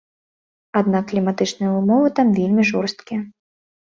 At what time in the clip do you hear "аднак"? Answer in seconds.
0.79-1.03